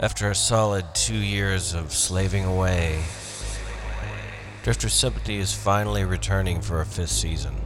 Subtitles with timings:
[0.00, 3.02] After a solid two years of slaving away,
[4.62, 7.56] Drifter Sympathy is finally returning for a fifth season.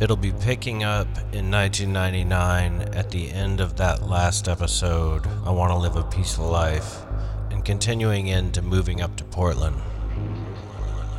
[0.00, 5.72] It'll be picking up in 1999 at the end of that last episode, I Want
[5.72, 7.04] to Live a Peaceful Life,
[7.50, 9.76] and continuing into moving up to Portland.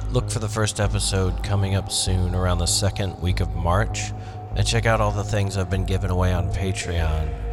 [0.10, 4.12] Look for the first episode coming up soon around the second week of March,
[4.56, 7.47] and check out all the things I've been giving away on Patreon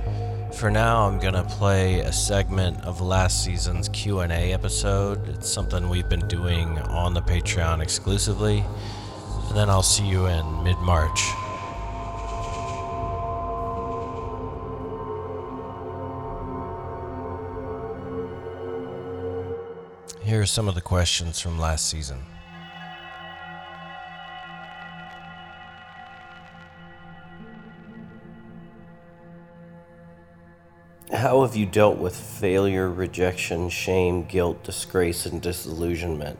[0.55, 5.29] for now, I'm gonna play a segment of last season's Q&A episode.
[5.29, 8.65] It's something we've been doing on the Patreon exclusively.
[9.49, 11.21] And then I'll see you in mid-March.
[20.23, 22.34] Here are some of the questions from last season.
[31.35, 36.39] How have you dealt with failure, rejection, shame, guilt, disgrace, and disillusionment?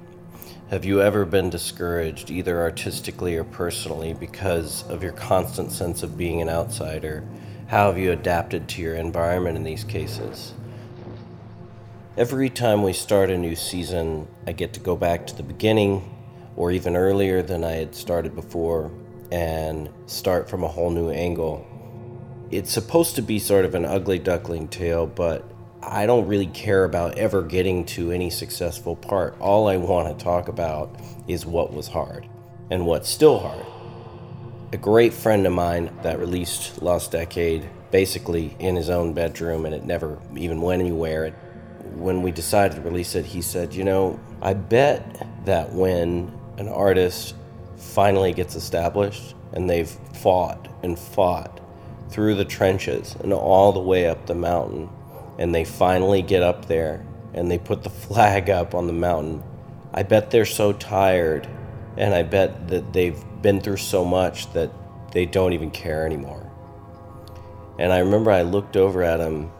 [0.71, 6.17] Have you ever been discouraged, either artistically or personally, because of your constant sense of
[6.17, 7.25] being an outsider?
[7.67, 10.55] How have you adapted to your environment in these cases?
[12.17, 16.09] Every time we start a new season, I get to go back to the beginning,
[16.55, 18.93] or even earlier than I had started before,
[19.33, 21.67] and start from a whole new angle
[22.57, 25.45] it's supposed to be sort of an ugly duckling tale, but
[25.83, 29.37] I don't really care about ever getting to any successful part.
[29.41, 30.95] All I want to talk about
[31.27, 32.29] is what was hard
[32.71, 33.67] and what's still hard.
[34.73, 39.75] A great friend of mine that released Lost Decade basically in his own bedroom and
[39.75, 41.31] it never even went anywhere.
[41.97, 46.69] When we decided to release it, he said, You know, I bet that when an
[46.69, 47.35] artist
[47.77, 51.61] finally gets established and they've fought and fought
[52.15, 54.89] through the trenches and all the way up the mountain.
[55.37, 59.43] And they finally get up there and they put the flag up on the mountain.
[59.93, 61.49] I bet they're so tired
[61.97, 64.71] and I bet that they've been through so much that
[65.11, 66.49] they don't even care anymore.
[67.81, 69.51] And I remember I looked over at him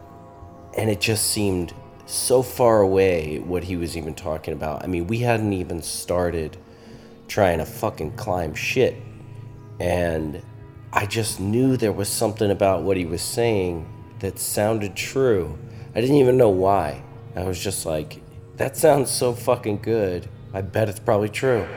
[0.77, 1.73] and it just seemed
[2.05, 4.81] so far away what he was even talking about.
[4.81, 6.55] I mean, we hadn't even started
[7.27, 8.95] trying to fucking climb shit.
[9.77, 10.41] And
[10.97, 13.85] I just knew there was something about what he was saying
[14.19, 15.57] that sounded true.
[15.93, 17.03] I didn't even know why.
[17.35, 18.21] I was just like,
[18.55, 20.29] that sounds so fucking good.
[20.53, 21.67] I bet it's probably true.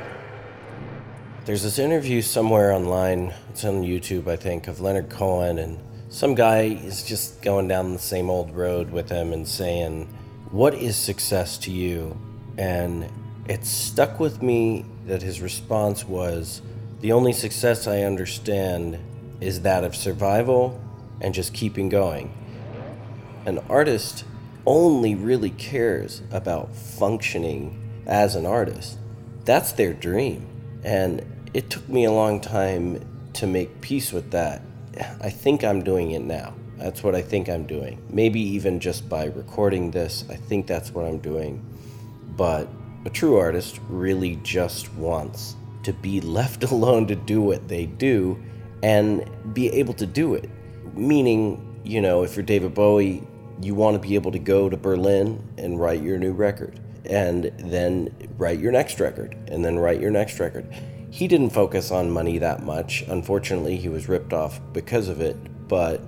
[1.46, 5.80] There's this interview somewhere online, it's on YouTube, I think, of Leonard Cohen, and
[6.10, 10.06] some guy is just going down the same old road with him and saying,
[10.52, 12.16] What is success to you?
[12.56, 13.10] And
[13.48, 16.62] it stuck with me that his response was,
[17.00, 19.00] The only success I understand
[19.40, 20.80] is that of survival
[21.20, 22.32] and just keeping going.
[23.46, 24.24] An artist
[24.66, 28.98] only really cares about functioning as an artist.
[29.44, 30.46] That's their dream.
[30.84, 33.04] And it took me a long time
[33.34, 34.62] to make peace with that.
[35.20, 36.54] I think I'm doing it now.
[36.76, 38.02] That's what I think I'm doing.
[38.10, 41.64] Maybe even just by recording this, I think that's what I'm doing.
[42.36, 42.68] But
[43.04, 48.42] a true artist really just wants to be left alone to do what they do
[48.82, 50.48] and be able to do it.
[50.94, 53.26] Meaning, you know, if you're David Bowie,
[53.60, 57.44] you want to be able to go to Berlin and write your new record, and
[57.58, 60.66] then write your next record, and then write your next record.
[61.10, 63.02] He didn't focus on money that much.
[63.08, 66.00] Unfortunately, he was ripped off because of it, but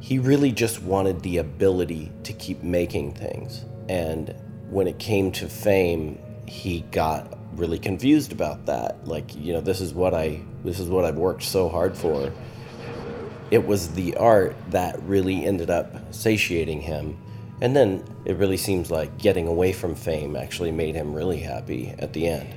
[0.00, 3.64] he really just wanted the ability to keep making things.
[3.88, 4.34] And
[4.68, 9.06] when it came to fame, he got really confused about that.
[9.06, 12.32] Like, you know, this is what I this is what I've worked so hard for.
[13.50, 17.16] It was the art that really ended up satiating him.
[17.60, 21.94] And then it really seems like getting away from fame actually made him really happy
[21.98, 22.48] at the end.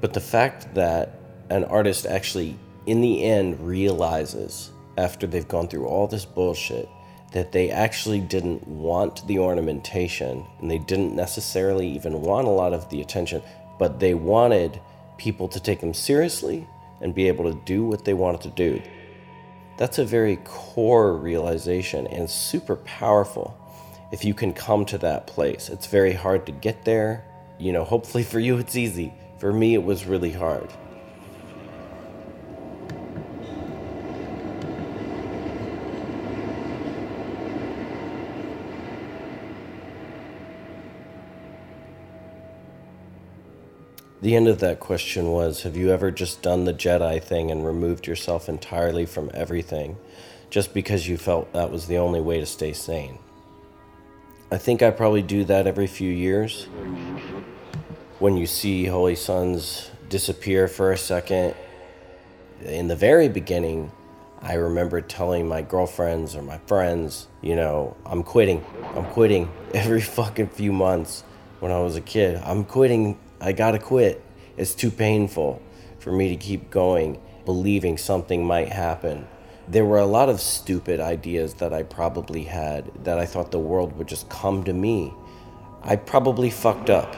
[0.00, 1.18] But the fact that
[1.48, 6.88] an artist actually, in the end, realizes after they've gone through all this bullshit
[7.32, 12.72] that they actually didn't want the ornamentation and they didn't necessarily even want a lot
[12.72, 13.42] of the attention,
[13.78, 14.80] but they wanted
[15.18, 16.66] people to take them seriously
[17.00, 18.82] and be able to do what they wanted to do.
[19.76, 23.56] That's a very core realization and super powerful
[24.10, 25.68] if you can come to that place.
[25.68, 27.24] It's very hard to get there.
[27.58, 29.12] You know, hopefully for you it's easy.
[29.38, 30.72] For me, it was really hard.
[44.20, 47.64] The end of that question was Have you ever just done the Jedi thing and
[47.64, 49.96] removed yourself entirely from everything
[50.50, 53.18] just because you felt that was the only way to stay sane?
[54.50, 56.64] I think I probably do that every few years.
[58.18, 61.54] When you see Holy Sons disappear for a second,
[62.64, 63.92] in the very beginning,
[64.40, 68.64] I remember telling my girlfriends or my friends, you know, I'm quitting.
[68.96, 71.22] I'm quitting every fucking few months
[71.60, 72.40] when I was a kid.
[72.44, 73.16] I'm quitting.
[73.40, 74.24] I gotta quit.
[74.56, 75.62] It's too painful
[76.00, 79.28] for me to keep going, believing something might happen.
[79.68, 83.58] There were a lot of stupid ideas that I probably had that I thought the
[83.60, 85.12] world would just come to me.
[85.82, 87.14] I probably fucked up.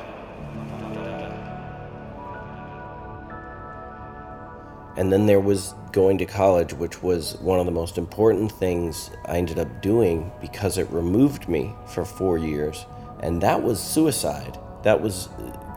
[4.96, 9.10] And then there was going to college, which was one of the most important things
[9.24, 12.84] I ended up doing because it removed me for four years.
[13.20, 14.58] And that was suicide.
[14.82, 15.28] That was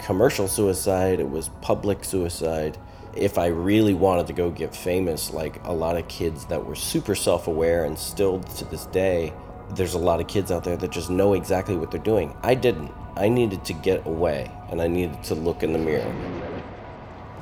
[0.02, 2.78] commercial suicide, it was public suicide.
[3.16, 6.76] If I really wanted to go get famous, like a lot of kids that were
[6.76, 9.34] super self aware and still to this day,
[9.76, 12.36] there's a lot of kids out there that just know exactly what they're doing.
[12.42, 12.92] I didn't.
[13.16, 16.12] I needed to get away and I needed to look in the mirror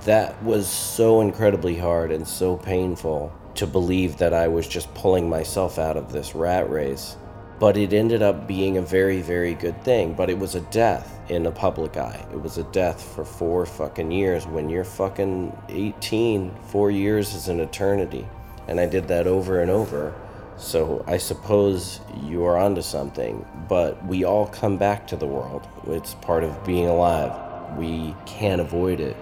[0.05, 5.29] that was so incredibly hard and so painful to believe that I was just pulling
[5.29, 7.17] myself out of this rat race.
[7.61, 10.15] But it ended up being a very, very good thing.
[10.15, 12.25] But it was a death in the public eye.
[12.33, 14.47] It was a death for four fucking years.
[14.47, 18.27] When you're fucking 18, four years is an eternity.
[18.67, 20.15] And I did that over and over.
[20.57, 23.45] So I suppose you are onto something.
[23.69, 25.67] But we all come back to the world.
[25.85, 27.77] It's part of being alive.
[27.77, 29.15] We can't avoid it.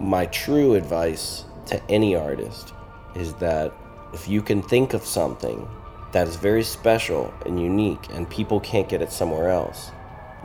[0.00, 2.72] my true advice to any artist
[3.14, 3.72] is that
[4.12, 5.68] if you can think of something
[6.12, 9.90] that is very special and unique and people can't get it somewhere else,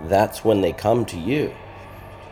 [0.04, 1.54] that's when they come to you.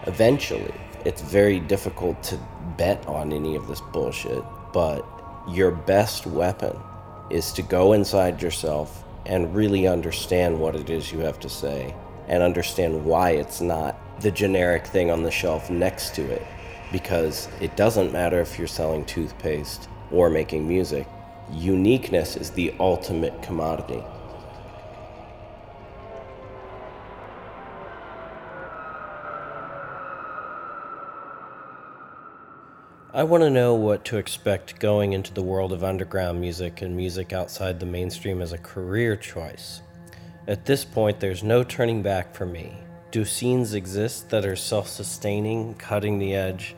[0.06, 0.74] Eventually,
[1.06, 2.40] it's very difficult to
[2.78, 4.44] bet on any of this bullshit,
[4.74, 5.06] but
[5.48, 6.78] your best weapon
[7.30, 11.94] is to go inside yourself and really understand what it is you have to say
[12.28, 16.46] and understand why it's not the generic thing on the shelf next to it
[16.92, 21.08] because it doesn't matter if you're selling toothpaste or making music.
[21.52, 24.04] Uniqueness is the ultimate commodity.
[33.14, 36.98] I want to know what to expect going into the world of underground music and
[36.98, 39.82] music outside the mainstream as a career choice.
[40.48, 42.74] At this point, there's no turning back for me.
[43.12, 46.76] Do scenes exist that are self sustaining, cutting the edge,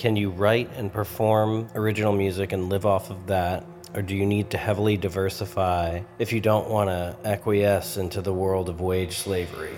[0.00, 3.64] can you write and perform original music and live off of that?
[3.92, 8.32] Or do you need to heavily diversify if you don't want to acquiesce into the
[8.32, 9.76] world of wage slavery?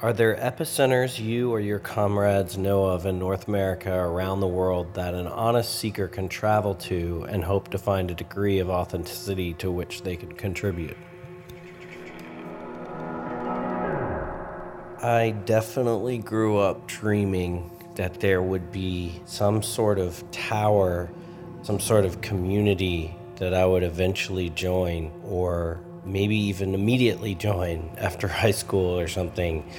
[0.00, 4.46] Are there epicenters you or your comrades know of in North America or around the
[4.46, 8.70] world that an honest seeker can travel to and hope to find a degree of
[8.70, 10.96] authenticity to which they could contribute?
[15.00, 21.08] I definitely grew up dreaming that there would be some sort of tower,
[21.62, 28.28] some sort of community that I would eventually join, or maybe even immediately join after
[28.28, 29.70] high school or something,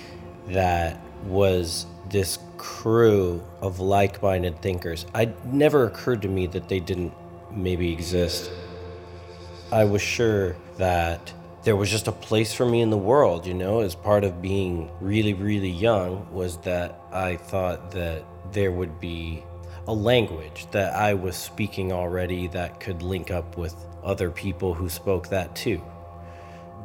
[0.49, 5.05] that was this crew of like minded thinkers.
[5.15, 7.13] It never occurred to me that they didn't
[7.51, 8.51] maybe exist.
[9.71, 11.33] I was sure that
[11.63, 14.41] there was just a place for me in the world, you know, as part of
[14.41, 19.43] being really, really young, was that I thought that there would be
[19.87, 24.89] a language that I was speaking already that could link up with other people who
[24.89, 25.81] spoke that too.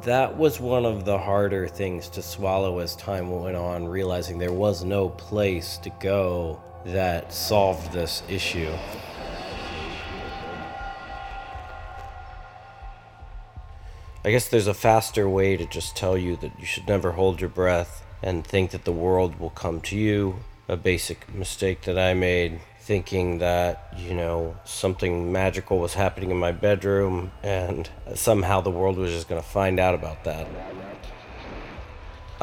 [0.02, 4.52] That was one of the harder things to swallow as time went on, realizing there
[4.52, 8.72] was no place to go that solved this issue.
[14.26, 17.40] I guess there's a faster way to just tell you that you should never hold
[17.40, 20.36] your breath and think that the world will come to you.
[20.66, 26.36] A basic mistake that I made thinking that, you know, something magical was happening in
[26.36, 30.46] my bedroom and somehow the world was just going to find out about that.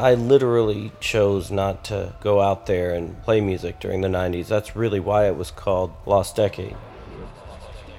[0.00, 4.48] I literally chose not to go out there and play music during the 90s.
[4.48, 6.74] That's really why it was called Lost Decade.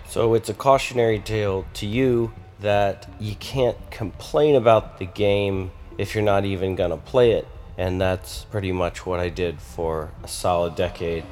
[0.09, 6.13] So it's a cautionary tale to you that you can't complain about the game if
[6.13, 7.47] you're not even going to play it.
[7.77, 11.23] And that's pretty much what I did for a solid decade.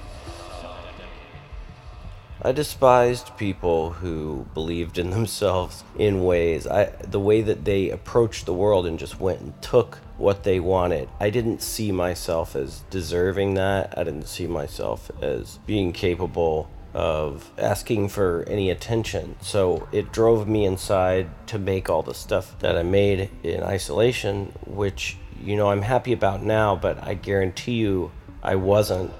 [2.43, 6.65] I despised people who believed in themselves in ways.
[6.67, 10.59] I, the way that they approached the world and just went and took what they
[10.59, 11.09] wanted.
[11.19, 13.97] I didn't see myself as deserving that.
[13.97, 19.35] I didn't see myself as being capable of asking for any attention.
[19.41, 24.53] So it drove me inside to make all the stuff that I made in isolation,
[24.65, 28.11] which, you know, I'm happy about now, but I guarantee you
[28.43, 29.11] I wasn't.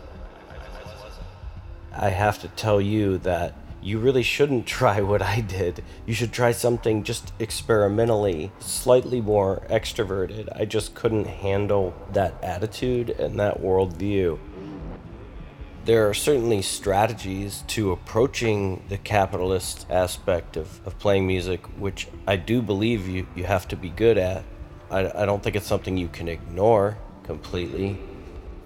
[1.93, 5.83] I have to tell you that you really shouldn't try what I did.
[6.05, 10.49] You should try something just experimentally, slightly more extroverted.
[10.55, 14.39] I just couldn't handle that attitude and that worldview.
[15.83, 22.35] There are certainly strategies to approaching the capitalist aspect of, of playing music, which I
[22.35, 24.43] do believe you, you have to be good at.
[24.91, 27.99] I, I don't think it's something you can ignore completely.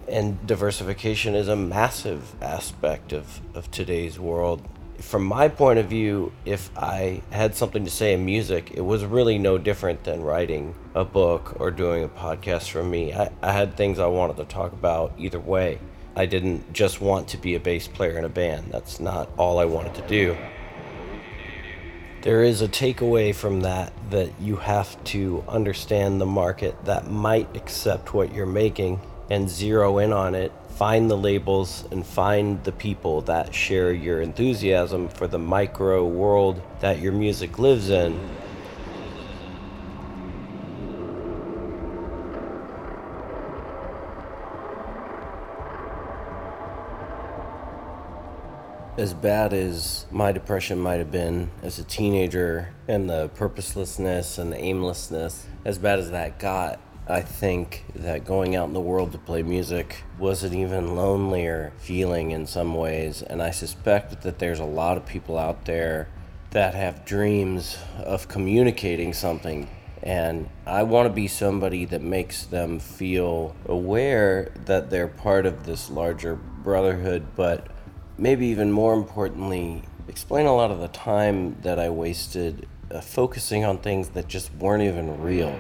[0.08, 4.62] And diversification is a massive aspect of, of today's world
[5.00, 9.04] from my point of view, if I had something to say in music, it was
[9.04, 13.14] really no different than writing a book or doing a podcast for me.
[13.14, 15.80] I, I had things I wanted to talk about either way.
[16.16, 18.72] I didn't just want to be a bass player in a band.
[18.72, 20.38] That's not all I wanted to do.
[22.22, 27.56] There is a takeaway from that that you have to understand the market that might
[27.56, 32.72] accept what you're making and zero in on it find the labels and find the
[32.72, 38.20] people that share your enthusiasm for the micro world that your music lives in.
[48.98, 54.52] As bad as my depression might have been as a teenager, and the purposelessness and
[54.52, 59.12] the aimlessness, as bad as that got, I think that going out in the world
[59.12, 64.40] to play music was an even lonelier feeling in some ways, and I suspect that
[64.40, 66.08] there's a lot of people out there
[66.50, 69.70] that have dreams of communicating something.
[70.02, 75.68] And I want to be somebody that makes them feel aware that they're part of
[75.68, 77.68] this larger brotherhood, but
[78.18, 83.64] maybe even more importantly, explain a lot of the time that I wasted uh, focusing
[83.64, 85.56] on things that just weren't even real.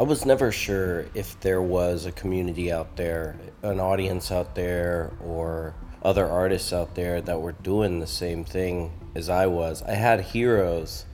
[0.00, 5.12] I was never sure if there was a community out there, an audience out there,
[5.22, 9.82] or other artists out there that were doing the same thing as I was.
[9.82, 11.04] I had heroes,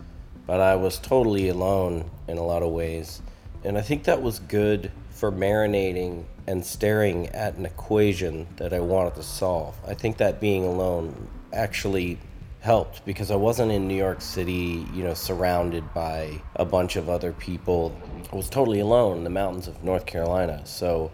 [0.47, 3.23] but I was totally alone in a lot of ways.
[3.64, 8.78] And I think that was good for marinating and staring at an equation that I
[8.78, 9.75] wanted to solve.
[9.85, 12.21] I think that being alone actually
[12.61, 17.09] helped because I wasn't in New York City, you know, surrounded by a bunch of
[17.09, 17.97] other people.
[18.33, 20.65] I was totally alone in the mountains of North Carolina.
[20.67, 21.11] So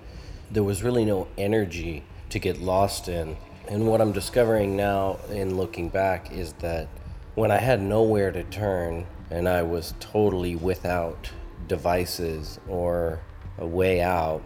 [0.51, 3.37] there was really no energy to get lost in.
[3.69, 6.89] And what I'm discovering now in looking back is that
[7.35, 11.31] when I had nowhere to turn and I was totally without
[11.69, 13.21] devices or
[13.59, 14.43] a way out,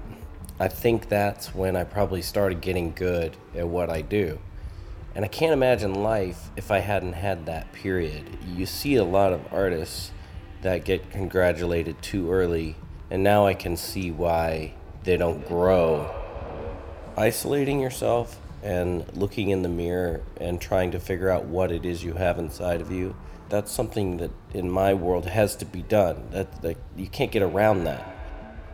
[0.59, 4.38] I think that's when I probably started getting good at what I do.
[5.16, 8.23] And I can't imagine life if I hadn't had that period.
[8.46, 10.11] You see a lot of artists
[10.61, 12.76] that get congratulated too early,
[13.11, 16.14] and now I can see why they don't grow.
[17.16, 22.04] Isolating yourself and looking in the mirror and trying to figure out what it is
[22.04, 23.16] you have inside of you,
[23.49, 26.28] that's something that in my world has to be done.
[26.32, 28.12] That, that you can't get around that.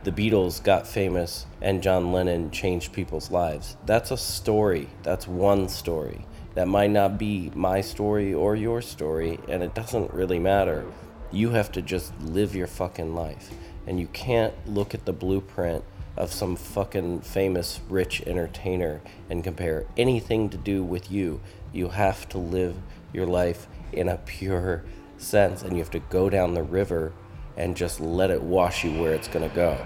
[0.02, 3.76] The Beatles got famous and John Lennon changed people's lives.
[3.86, 4.88] That's a story.
[5.04, 10.12] That's one story that might not be my story or your story, and it doesn't
[10.12, 10.84] really matter.
[11.30, 13.50] You have to just live your fucking life.
[13.86, 15.84] And you can't look at the blueprint
[16.16, 21.40] of some fucking famous rich entertainer and compare anything to do with you.
[21.72, 22.76] You have to live
[23.12, 24.84] your life in a pure
[25.16, 27.12] sense, and you have to go down the river
[27.56, 29.78] and just let it wash you where it's gonna go.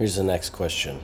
[0.00, 0.98] Here's the next question.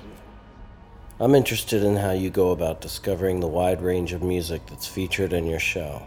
[1.20, 5.34] I'm interested in how you go about discovering the wide range of music that's featured
[5.34, 6.06] in your show.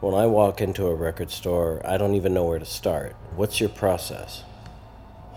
[0.00, 3.14] When I walk into a record store, I don't even know where to start.
[3.36, 4.42] What's your process?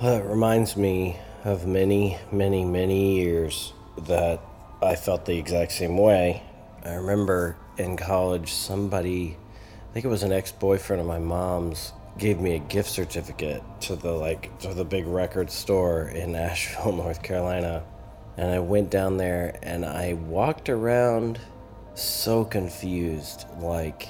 [0.02, 3.74] Well, it reminds me of many, many, many years
[4.08, 4.42] that
[4.82, 6.42] I felt the exact same way.
[6.84, 9.38] I remember in college, somebody,
[9.88, 13.64] I think it was an ex boyfriend of my mom's, gave me a gift certificate
[13.80, 17.84] to the like to the big record store in Asheville, North Carolina.
[18.38, 21.40] And I went down there and I walked around
[21.96, 24.08] so confused like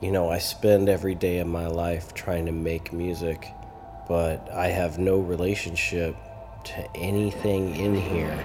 [0.00, 3.48] you know, I spend every day of my life trying to make music,
[4.06, 6.14] but I have no relationship
[6.64, 8.44] to anything in here.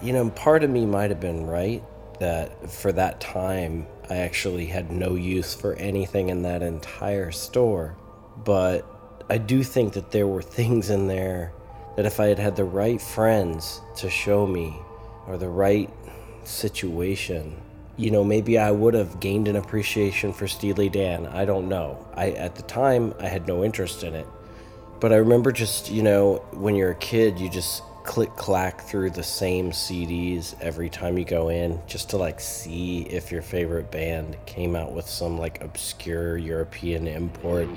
[0.00, 1.82] You know, part of me might have been right
[2.20, 7.96] that for that time I actually had no use for anything in that entire store.
[8.44, 8.84] but
[9.30, 11.52] I do think that there were things in there
[11.96, 14.76] that if I had had the right friends to show me
[15.26, 15.88] or the right
[16.42, 17.56] situation,
[17.96, 21.26] you know, maybe I would have gained an appreciation for Steely Dan.
[21.26, 22.06] I don't know.
[22.14, 24.26] I at the time I had no interest in it.
[25.00, 29.10] But I remember just, you know, when you're a kid, you just click clack through
[29.10, 33.90] the same CDs every time you go in just to like see if your favorite
[33.90, 37.68] band came out with some like obscure European import.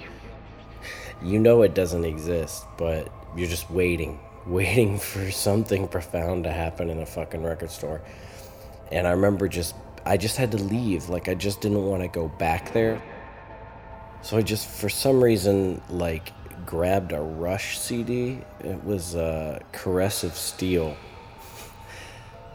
[1.23, 6.89] You know it doesn't exist, but you're just waiting, waiting for something profound to happen
[6.89, 8.01] in a fucking record store.
[8.91, 11.09] And I remember just I just had to leave.
[11.09, 13.01] Like I just didn't want to go back there.
[14.21, 16.33] So I just for some reason like
[16.67, 18.39] grabbed a Rush CD.
[18.59, 20.95] It was uh, Caress of Steel,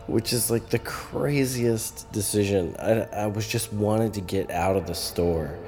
[0.07, 2.77] which is like the craziest decision.
[2.79, 5.59] I, I was just wanted to get out of the store.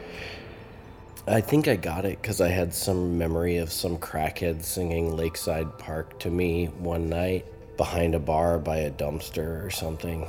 [1.26, 5.78] I think I got it because I had some memory of some crackhead singing Lakeside
[5.78, 7.46] Park to me one night
[7.78, 10.28] behind a bar by a dumpster or something.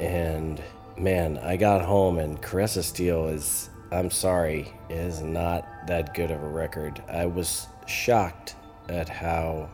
[0.00, 0.60] And
[0.98, 6.30] man, I got home and Caress of Steel is I'm sorry, is not that good
[6.30, 7.02] of a record.
[7.08, 8.54] I was shocked
[8.88, 9.68] at how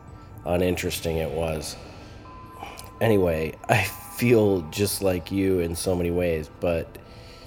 [0.45, 1.75] uninteresting it was.
[3.01, 3.83] Anyway, I
[4.17, 6.87] feel just like you in so many ways, but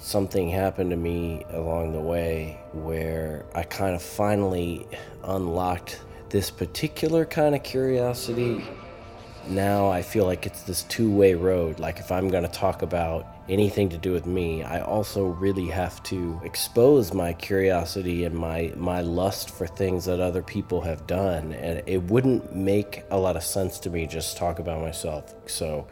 [0.01, 4.87] something happened to me along the way where I kind of finally
[5.25, 8.63] unlocked this particular kind of curiosity
[9.49, 11.79] now I feel like it's this two way road.
[11.79, 15.69] Like, if I'm going to talk about anything to do with me, I also really
[15.69, 21.07] have to expose my curiosity and my, my lust for things that other people have
[21.07, 21.53] done.
[21.53, 25.35] And it wouldn't make a lot of sense to me just talk about myself.
[25.47, 25.87] So,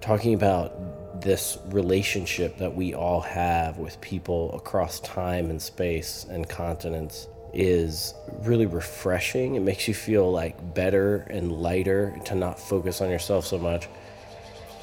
[0.00, 6.48] talking about this relationship that we all have with people across time and space and
[6.48, 9.56] continents is really refreshing.
[9.56, 13.88] It makes you feel like better and lighter to not focus on yourself so much.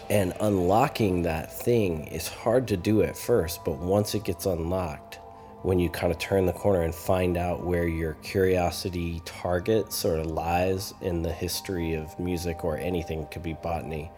[0.09, 5.19] And unlocking that thing is hard to do at first, but once it gets unlocked,
[5.63, 10.19] when you kind of turn the corner and find out where your curiosity target sort
[10.19, 14.09] of lies in the history of music or anything, it could be botany.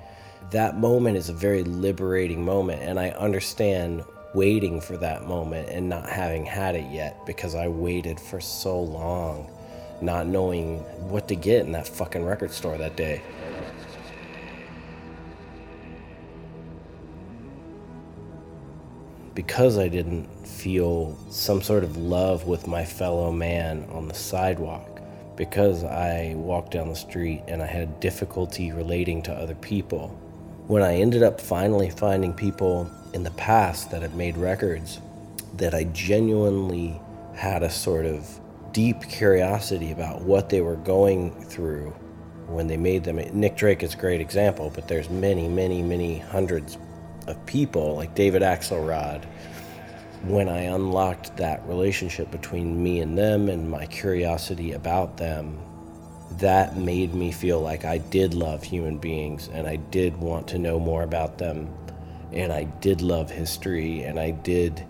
[0.51, 4.03] That moment is a very liberating moment, and I understand
[4.35, 8.79] waiting for that moment and not having had it yet because I waited for so
[8.79, 9.49] long,
[10.01, 13.23] not knowing what to get in that fucking record store that day.
[19.39, 24.99] Because I didn't feel some sort of love with my fellow man on the sidewalk,
[25.37, 30.09] because I walked down the street and I had difficulty relating to other people,
[30.67, 34.99] when I ended up finally finding people in the past that have made records
[35.55, 36.99] that I genuinely
[37.33, 38.41] had a sort of
[38.73, 41.91] deep curiosity about what they were going through
[42.47, 43.15] when they made them.
[43.39, 46.77] Nick Drake is a great example, but there's many, many, many hundreds
[47.29, 49.23] of people like David Axelrod.
[50.23, 55.57] When I unlocked that relationship between me and them and my curiosity about them,
[56.37, 60.59] that made me feel like I did love human beings and I did want to
[60.59, 61.73] know more about them
[62.31, 64.85] and I did love history and I did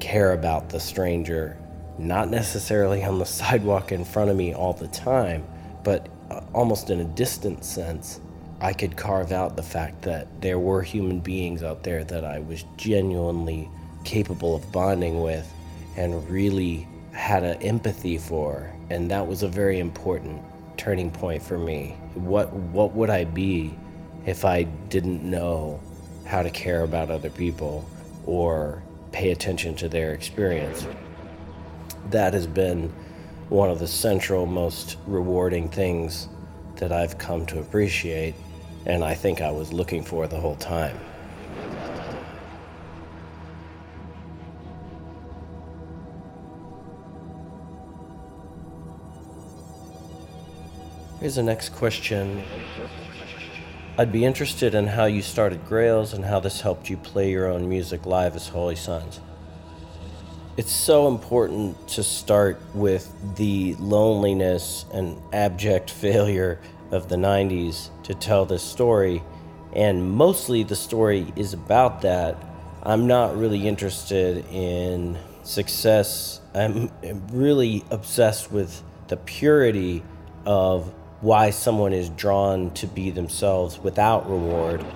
[0.00, 1.56] care about the stranger,
[1.98, 5.44] not necessarily on the sidewalk in front of me all the time,
[5.82, 8.20] but uh, almost in a distant sense.
[8.60, 12.38] I could carve out the fact that there were human beings out there that I
[12.38, 13.68] was genuinely
[14.04, 15.50] capable of bonding with
[15.96, 18.72] and really had an empathy for.
[18.90, 20.42] And that was a very important
[20.76, 21.96] turning point for me.
[22.14, 23.74] What, what would I be
[24.26, 25.80] if I didn't know
[26.24, 27.88] how to care about other people
[28.26, 30.86] or pay attention to their experience.
[32.10, 32.92] That has been
[33.48, 36.28] one of the central, most rewarding things
[36.76, 38.34] that I've come to appreciate,
[38.86, 40.98] and I think I was looking for the whole time.
[51.20, 52.42] Here's the next question
[53.96, 57.46] I'd be interested in how you started Grails and how this helped you play your
[57.46, 59.20] own music live as Holy Sons.
[60.56, 66.60] It's so important to start with the loneliness and abject failure
[66.92, 69.20] of the 90s to tell this story,
[69.74, 72.36] and mostly the story is about that.
[72.84, 76.40] I'm not really interested in success.
[76.54, 76.92] I'm
[77.32, 80.04] really obsessed with the purity
[80.46, 84.86] of why someone is drawn to be themselves without reward.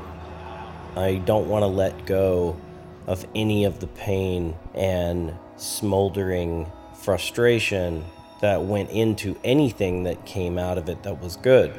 [0.94, 2.56] I don't want to let go
[3.08, 8.04] of any of the pain and smoldering frustration
[8.40, 11.72] that went into anything that came out of it that was good.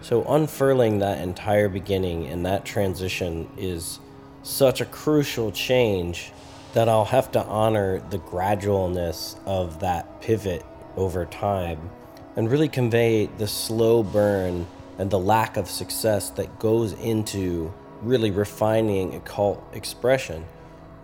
[0.00, 4.00] So, unfurling that entire beginning and that transition is
[4.42, 6.32] such a crucial change
[6.74, 10.64] that I'll have to honor the gradualness of that pivot
[10.96, 11.90] over time
[12.36, 14.66] and really convey the slow burn
[14.98, 20.44] and the lack of success that goes into really refining occult expression.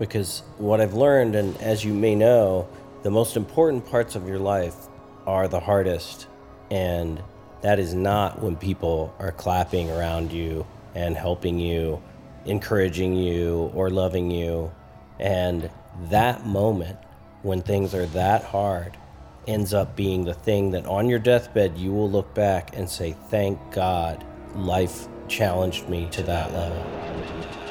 [0.01, 2.69] Because what I've learned, and as you may know,
[3.03, 4.75] the most important parts of your life
[5.27, 6.27] are the hardest.
[6.71, 7.23] And
[7.61, 12.03] that is not when people are clapping around you and helping you,
[12.47, 14.73] encouraging you, or loving you.
[15.19, 15.71] And
[16.09, 16.99] that moment
[17.43, 18.97] when things are that hard
[19.47, 23.15] ends up being the thing that on your deathbed you will look back and say,
[23.29, 27.70] Thank God life challenged me to that level.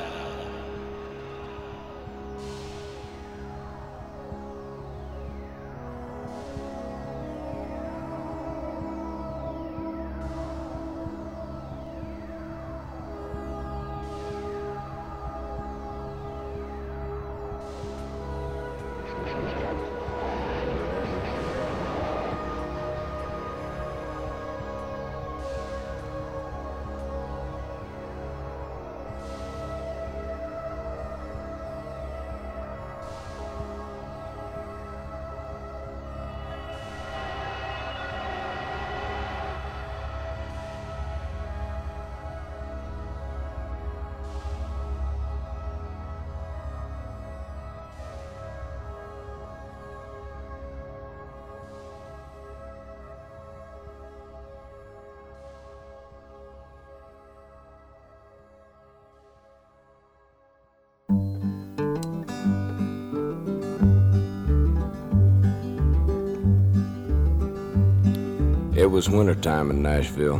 [68.79, 70.39] It was wintertime in Nashville,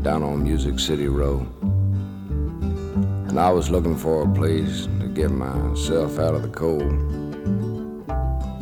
[0.00, 1.46] down on Music City Road.
[3.28, 6.88] And I was looking for a place to get myself out of the cold,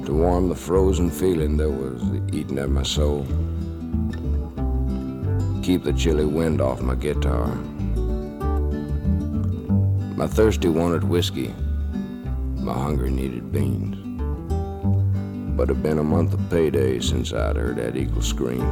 [0.07, 2.03] to warm the frozen feeling that was
[2.35, 3.24] eating at my soul,
[5.62, 7.46] keep the chilly wind off my guitar.
[10.16, 11.55] My thirsty wanted whiskey,
[12.57, 13.99] my hunger needed beans.
[15.61, 18.64] But it'd been a month of payday since I'd heard that eagle scream.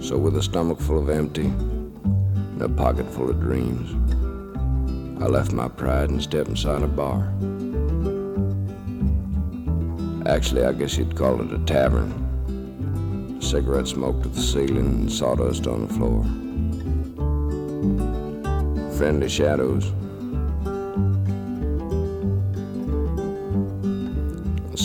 [0.00, 3.90] So, with a stomach full of empty and a pocket full of dreams,
[5.22, 7.30] I left my pride and stepped inside a bar.
[10.24, 13.36] Actually, I guess you'd call it a tavern.
[13.42, 16.24] Cigarette smoke to the ceiling and sawdust on the floor.
[18.96, 19.92] Friendly shadows.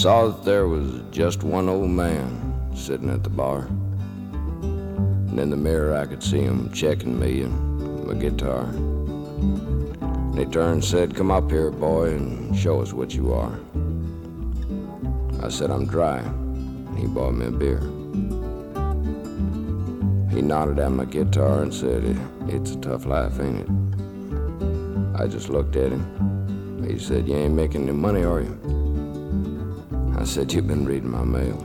[0.03, 3.59] Saw that there was just one old man sitting at the bar.
[3.61, 8.65] And in the mirror, I could see him checking me and my guitar.
[8.65, 13.57] And he turned and said, Come up here, boy, and show us what you are.
[15.41, 16.19] I said, I'm dry.
[16.19, 17.79] And he bought me a beer.
[20.35, 22.03] He nodded at my guitar and said,
[22.49, 23.69] It's a tough life, ain't it?
[25.17, 26.83] I just looked at him.
[26.85, 28.72] He said, You ain't making any money, are you?
[30.23, 31.59] I said, You've been reading my mail.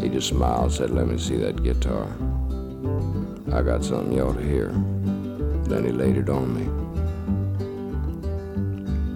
[0.00, 2.08] He just smiled, said, Let me see that guitar.
[3.52, 4.70] I got something you ought to hear.
[5.68, 6.66] Then he laid it on me.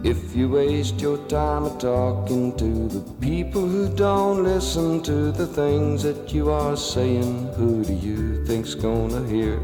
[0.08, 6.04] If you waste your time talking to the people who don't listen to the things
[6.04, 9.60] that you are saying, who do you think's gonna hear?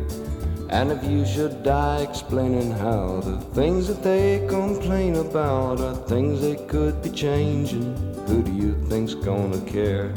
[0.71, 6.41] And if you should die explaining how the things that they complain about are things
[6.41, 10.13] they could be changing, who do you think's gonna care?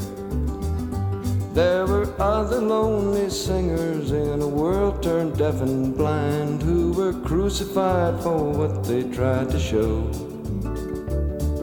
[1.54, 8.22] There were other lonely singers in a world turned deaf and blind who were crucified
[8.22, 10.08] for what they tried to show.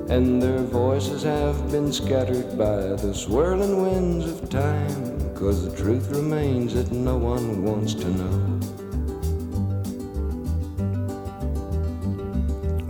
[0.09, 6.09] And their voices have been scattered by the swirling winds of time, cause the truth
[6.09, 8.59] remains that no one wants to know.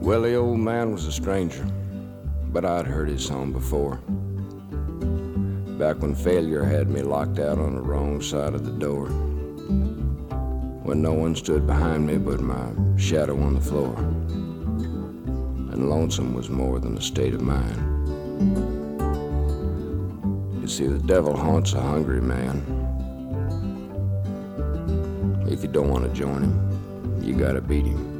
[0.02, 1.65] Well, the old man was a stranger,
[2.56, 4.00] but I'd heard his song before
[5.78, 9.08] back when failure had me locked out on the wrong side of the door.
[10.88, 13.98] When no one stood behind me but my shadow on the floor.
[13.98, 17.76] And lonesome was more than a state of mind.
[20.62, 22.63] You see, the devil haunts a hungry man.
[25.50, 28.15] If you don't want to join him, you gotta beat him.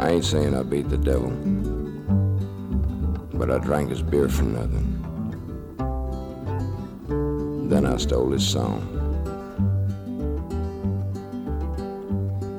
[0.00, 1.59] I ain't saying I beat the devil
[3.40, 4.88] but I drank his beer for nothing.
[7.70, 8.82] Then I stole his song.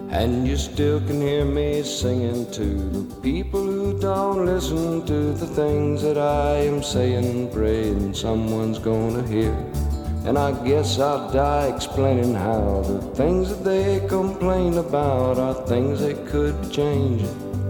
[0.10, 5.46] And you still can hear me singing to the people who don't listen to the
[5.46, 9.56] things that I am saying, praying someone's gonna hear.
[10.26, 16.00] And I guess I'll die explaining how the things that they complain about are things
[16.00, 17.22] they could change,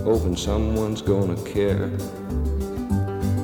[0.05, 1.91] hoping someone's gonna care.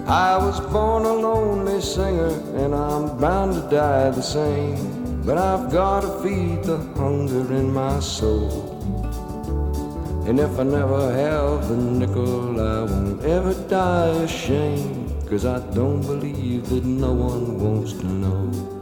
[0.07, 5.21] I was born a lonely singer, and I'm bound to die the same.
[5.25, 8.73] But I've gotta feed the hunger in my soul.
[10.25, 15.13] And if I never have a nickel, I won't ever die ashamed.
[15.29, 18.76] Cause I don't believe that no one wants to know.